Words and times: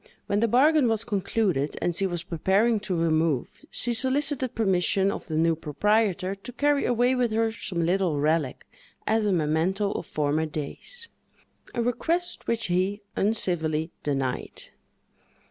When 0.25 0.39
the 0.39 0.47
bargain 0.47 0.87
was 0.87 1.03
concluded, 1.03 1.77
and 1.79 1.93
she 1.95 2.07
was 2.07 2.23
preparing 2.23 2.79
to 2.89 2.95
remove, 2.97 3.63
she 3.69 3.93
solicited 3.93 4.55
permission 4.55 5.11
of 5.11 5.27
the 5.27 5.37
new 5.37 5.55
proprietor 5.55 6.33
to 6.33 6.51
carry 6.53 6.85
away 6.85 7.13
with 7.13 7.31
her 7.33 7.51
some 7.51 7.85
little 7.85 8.19
relic 8.19 8.65
as 9.05 9.27
a 9.27 9.31
memento 9.31 9.91
of 9.91 10.07
former 10.07 10.47
days—a 10.47 11.83
request 11.83 12.47
which 12.47 12.65
he 12.65 13.01
uncivilly 13.15 13.91
denied. 14.01 14.71